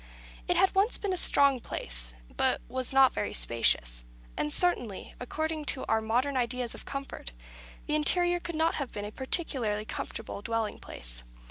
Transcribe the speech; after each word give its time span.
It 0.47 0.55
had 0.55 0.73
once 0.73 0.97
been 0.97 1.13
a 1.13 1.15
strong 1.15 1.59
place, 1.59 2.15
but 2.35 2.59
was 2.67 2.91
not 2.91 3.13
very 3.13 3.35
spacious; 3.35 4.03
and 4.35 4.51
certainly, 4.51 5.13
according 5.19 5.65
to 5.65 5.85
our 5.85 6.01
modern 6.01 6.35
ideas 6.35 6.73
of 6.73 6.85
comfort, 6.85 7.33
the 7.85 7.93
interior 7.93 8.39
could 8.39 8.55
not 8.55 8.73
have 8.81 8.91
been 8.91 9.05
a 9.05 9.11
particularly 9.11 9.85
comfortable 9.85 10.41
dwelling 10.41 10.79
place. 10.79 11.23